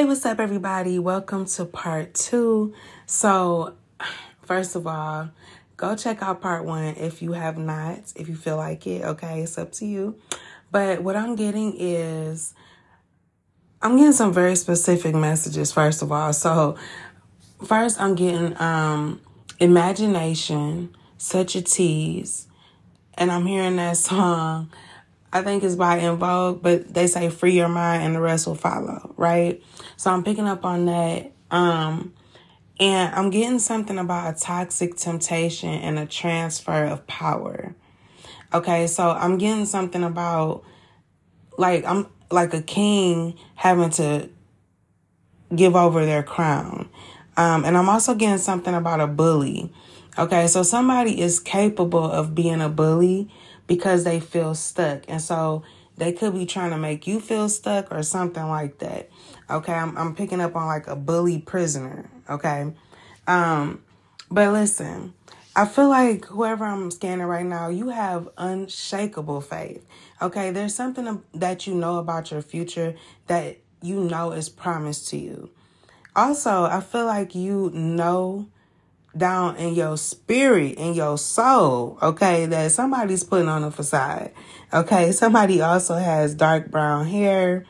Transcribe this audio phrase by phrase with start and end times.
[0.00, 0.98] Hey, what's up, everybody?
[0.98, 2.72] Welcome to part two.
[3.04, 3.74] So,
[4.40, 5.28] first of all,
[5.76, 9.04] go check out part one if you have not, if you feel like it.
[9.04, 10.18] Okay, it's up to you.
[10.70, 12.54] But what I'm getting is,
[13.82, 16.32] I'm getting some very specific messages, first of all.
[16.32, 16.78] So,
[17.62, 19.20] first, I'm getting um,
[19.58, 22.46] imagination, such a tease.
[23.18, 24.70] And I'm hearing that song
[25.32, 28.46] I think it's by En Vogue, but they say free your mind and the rest
[28.46, 29.62] will follow, right?
[29.96, 31.32] So I'm picking up on that.
[31.50, 32.14] Um,
[32.80, 37.74] and I'm getting something about a toxic temptation and a transfer of power.
[38.52, 40.64] Okay, so I'm getting something about
[41.56, 44.30] like I'm like a king having to
[45.54, 46.88] give over their crown.
[47.36, 49.72] Um, and I'm also getting something about a bully.
[50.18, 53.30] Okay, so somebody is capable of being a bully
[53.70, 55.04] because they feel stuck.
[55.06, 55.62] And so
[55.96, 59.08] they could be trying to make you feel stuck or something like that.
[59.48, 62.10] Okay, I'm, I'm picking up on like a bully prisoner.
[62.28, 62.72] Okay.
[63.28, 63.84] Um,
[64.28, 65.14] but listen,
[65.54, 69.86] I feel like whoever I'm scanning right now, you have unshakable faith.
[70.20, 72.96] Okay, there's something that you know about your future
[73.28, 75.48] that you know is promised to you.
[76.16, 78.48] Also, I feel like you know
[79.16, 84.32] down in your spirit, in your soul, okay, that somebody's putting on a facade.
[84.72, 87.64] Okay, somebody also has dark brown hair.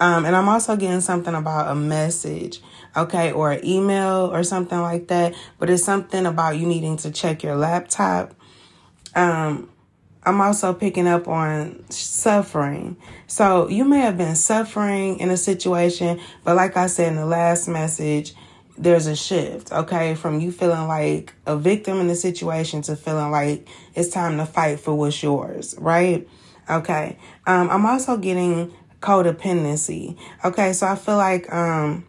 [0.00, 2.60] Um, and I'm also getting something about a message,
[2.96, 5.34] okay, or an email or something like that.
[5.58, 8.34] But it's something about you needing to check your laptop.
[9.14, 9.70] Um,
[10.24, 12.96] I'm also picking up on suffering.
[13.26, 17.26] So you may have been suffering in a situation, but like I said in the
[17.26, 18.34] last message,
[18.78, 23.30] there's a shift, okay, from you feeling like a victim in the situation to feeling
[23.30, 26.28] like it's time to fight for what's yours, right?
[26.70, 27.18] Okay.
[27.46, 30.16] Um, I'm also getting codependency.
[30.44, 32.06] Okay, so I feel like um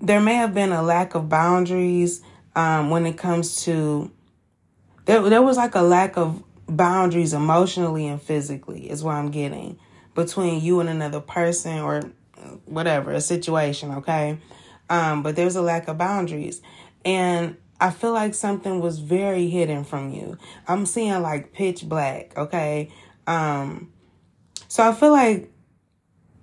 [0.00, 2.22] there may have been a lack of boundaries
[2.56, 4.10] um when it comes to
[5.04, 9.78] there there was like a lack of boundaries emotionally and physically is what I'm getting
[10.14, 12.02] between you and another person or
[12.64, 14.38] whatever, a situation, okay?
[14.90, 16.60] Um, but there's a lack of boundaries.
[17.04, 20.38] And I feel like something was very hidden from you.
[20.68, 22.90] I'm seeing like pitch black, okay?
[23.26, 23.92] Um,
[24.68, 25.50] so I feel like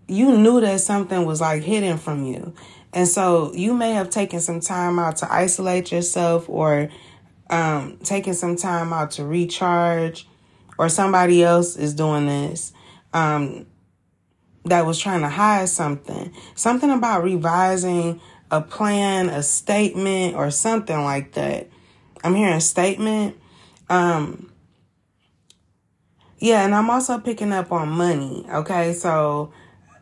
[0.08, 2.54] you knew that something was like hidden from you.
[2.94, 6.90] And so you may have taken some time out to isolate yourself or
[7.50, 10.28] um, taking some time out to recharge,
[10.78, 12.74] or somebody else is doing this.
[13.14, 13.68] Um,
[14.66, 16.34] that was trying to hide something.
[16.56, 21.70] Something about revising a plan, a statement, or something like that.
[22.24, 23.38] I'm hearing statement.
[23.90, 24.52] Um,
[26.38, 28.46] yeah, and I'm also picking up on money.
[28.50, 29.54] Okay, so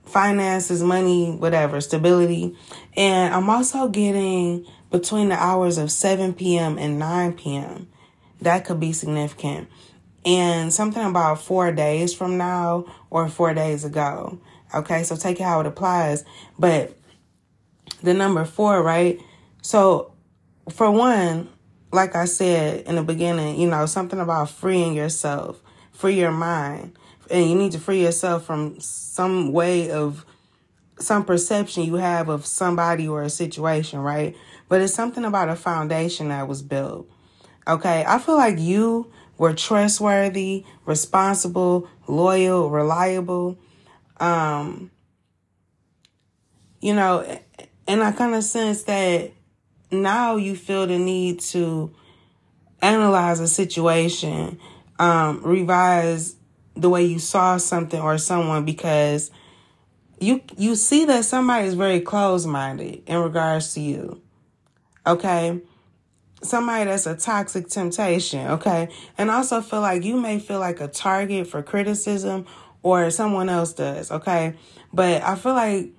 [0.06, 2.56] finances, money, whatever, stability.
[2.96, 6.78] And I'm also getting between the hours of 7 p.m.
[6.78, 7.88] and 9 p.m.
[8.42, 9.70] That could be significant.
[10.26, 14.40] And something about four days from now or four days ago.
[14.74, 16.26] Okay, so take it how it applies.
[16.58, 16.98] But
[18.04, 19.20] the number four, right?
[19.62, 20.14] So,
[20.70, 21.50] for one,
[21.92, 26.98] like I said in the beginning, you know, something about freeing yourself, free your mind.
[27.32, 30.26] And you need to free yourself from some way of
[31.00, 34.36] some perception you have of somebody or a situation, right?
[34.68, 37.10] But it's something about a foundation that was built.
[37.68, 38.04] Okay.
[38.08, 43.58] I feel like you were trustworthy, responsible, loyal, reliable.
[44.20, 44.92] Um,
[46.82, 47.26] you know,
[47.88, 49.32] and I kind of sense that
[49.90, 51.92] now you feel the need to
[52.82, 54.60] analyze a situation,
[55.00, 56.36] um, revise
[56.76, 59.32] the way you saw something or someone because
[60.20, 64.22] you you see that somebody is very close minded in regards to you.
[65.08, 65.62] Okay.
[66.42, 68.90] Somebody that's a toxic temptation, okay?
[69.18, 72.46] And also feel like you may feel like a target for criticism
[72.82, 74.56] or someone else does, okay?
[74.94, 75.90] But I feel like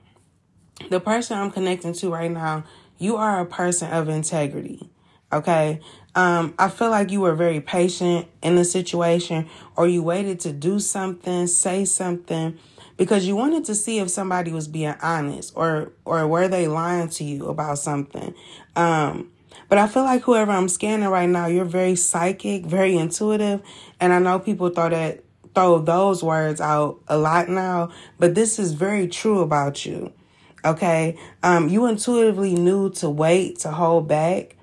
[0.89, 2.65] the person I'm connecting to right now,
[2.99, 4.91] you are a person of integrity.
[5.33, 5.81] Okay.
[6.15, 10.53] Um, I feel like you were very patient in the situation or you waited to
[10.53, 12.59] do something, say something
[12.97, 17.09] because you wanted to see if somebody was being honest or, or were they lying
[17.11, 18.35] to you about something.
[18.75, 19.31] Um,
[19.71, 23.63] but I feel like whoever I'm scanning right now, you're very psychic, very intuitive.
[24.01, 25.23] And I know people throw that,
[25.55, 30.13] throw those words out a lot now, but this is very true about you.
[30.65, 31.17] Okay.
[31.45, 34.57] Um, you intuitively knew to wait, to hold back.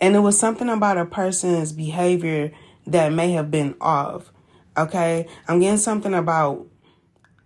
[0.00, 2.50] And it was something about a person's behavior
[2.86, 4.32] that may have been off.
[4.74, 5.28] Okay.
[5.46, 6.66] I'm getting something about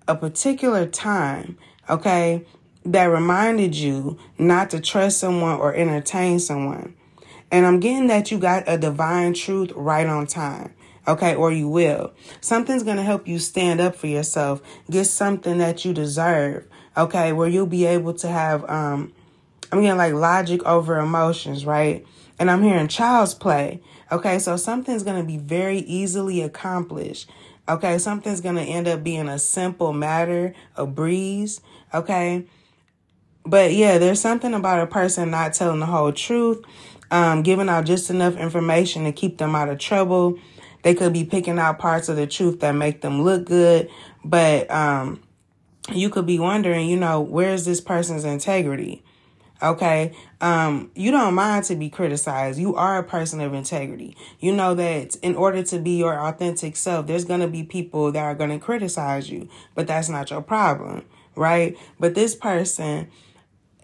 [0.07, 1.59] a particular time.
[1.91, 2.47] Okay.
[2.93, 6.95] That reminded you not to trust someone or entertain someone.
[7.51, 10.75] And I'm getting that you got a divine truth right on time.
[11.07, 12.13] Okay, or you will.
[12.43, 14.61] Something's to help you stand up for yourself.
[14.91, 16.67] Get something that you deserve.
[16.99, 19.13] Okay, where you'll be able to have, um,
[19.73, 22.07] I'm getting like logic over emotions, right?
[22.39, 23.81] And I'm hearing child's play.
[24.13, 27.31] Okay, so something's to be very easily accomplished.
[27.69, 31.61] Okay, something's to end up being a simple matter, a breeze.
[31.95, 32.47] Okay,
[33.49, 36.63] but yeah, there's something about a person not telling the whole truth,
[37.11, 40.39] um, giving out just enough information to keep them out of trouble.
[40.83, 43.91] They could be picking out parts of the truth that make them look good,
[44.25, 45.23] but um,
[45.93, 49.03] you could be wondering, you know, where's this person's integrity?
[49.61, 50.13] Okay.
[50.41, 52.61] Um, you don't mind to be criticized.
[52.61, 54.17] You are a person of integrity.
[54.39, 58.13] You know that in order to be your authentic self, there's going to be people
[58.13, 61.05] that are going to criticize you, but that's not your problem.
[61.35, 61.77] Right.
[61.99, 63.11] But this person,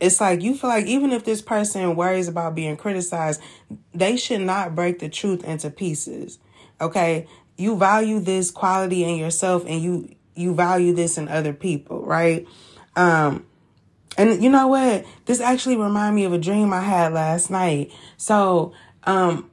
[0.05, 3.41] it's like you feel like even if this person worries about being criticized,
[3.95, 6.39] they should not break the truth into pieces.
[6.79, 7.27] Okay?
[7.57, 12.47] You value this quality in yourself and you you value this in other people, right?
[12.97, 13.47] Um
[14.19, 15.07] and you know what?
[15.25, 17.91] This actually reminded me of a dream I had last night.
[18.19, 18.75] So,
[19.05, 19.51] um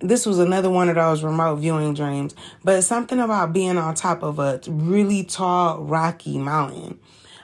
[0.00, 2.34] this was another one of those remote viewing dreams,
[2.64, 6.98] but something about being on top of a really tall rocky mountain.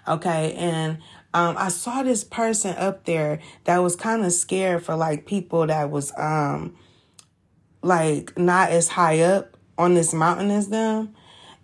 [0.09, 0.53] Okay?
[0.55, 0.99] And
[1.35, 5.67] um, I saw this person up there that was kind of scared for like people
[5.67, 6.77] that was um
[7.83, 11.15] like not as high up on this mountain as them,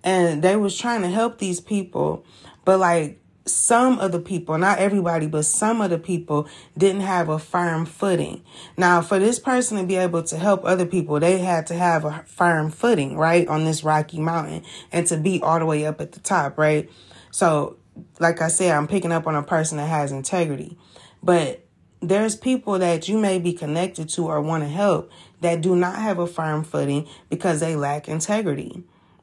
[0.02, 2.24] and they was trying to help these people,
[2.64, 7.28] but like some of the people, not everybody, but some of the people didn't have
[7.28, 8.42] a firm footing.
[8.76, 12.04] Now, for this person to be able to help other people, they had to have
[12.04, 14.62] a firm footing, right, on this rocky mountain
[14.92, 16.90] and to be all the way up at the top, right?
[17.38, 17.76] So
[18.18, 20.76] like I said, I'm picking up on a person that has integrity.
[21.22, 21.64] But
[22.02, 25.08] there's people that you may be connected to or want to help
[25.40, 28.82] that do not have a firm footing because they lack integrity.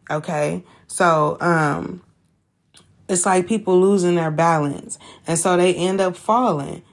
[0.09, 0.63] Okay?
[0.87, 2.03] So, um,
[3.09, 4.97] it's like people losing their balance.
[5.27, 6.83] And so they end up falling.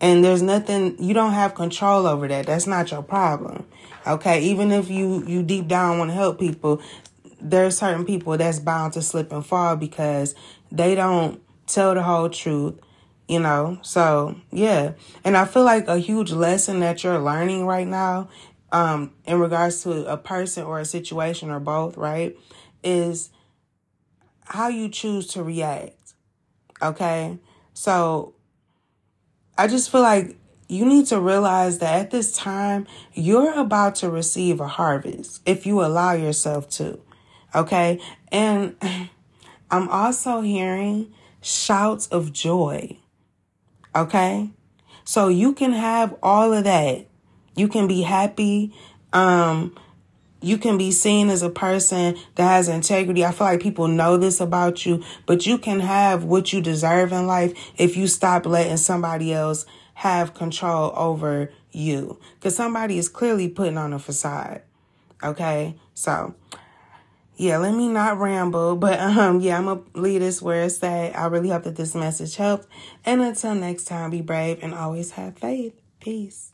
[0.00, 2.46] And there's nothing, you don't have control over that.
[2.46, 3.64] That's not your problem.
[4.08, 4.42] Okay?
[4.42, 6.82] Even if you, you deep down want to help people,
[7.44, 10.34] there's certain people that's bound to slip and fall because
[10.74, 12.74] they don't tell the whole truth,
[13.28, 13.78] you know?
[13.82, 14.92] So, yeah.
[15.24, 18.28] And I feel like a huge lesson that you're learning right now,
[18.72, 22.36] um, in regards to a person or a situation or both, right,
[22.82, 23.30] is
[24.46, 26.14] how you choose to react.
[26.82, 27.38] Okay?
[27.72, 28.34] So,
[29.56, 30.36] I just feel like
[30.68, 35.66] you need to realize that at this time, you're about to receive a harvest if
[35.66, 37.00] you allow yourself to.
[37.54, 38.00] Okay.
[38.32, 38.74] And
[39.74, 42.96] I'm also hearing shouts of joy.
[43.94, 44.50] Okay.
[45.04, 47.06] So you can have all of that.
[47.56, 48.72] You can be happy.
[49.12, 49.76] Um,
[50.40, 53.24] you can be seen as a person that has integrity.
[53.24, 57.12] I feel like people know this about you, but you can have what you deserve
[57.12, 62.20] in life if you stop letting somebody else have control over you.
[62.36, 64.62] Because somebody is clearly putting on a facade.
[65.22, 65.74] Okay?
[65.94, 66.34] So
[67.36, 71.16] yeah, let me not ramble, but um, yeah, I'm gonna leave this where it's at.
[71.16, 72.68] I really hope that this message helped.
[73.04, 75.80] And until next time, be brave and always have faith.
[76.00, 76.53] Peace.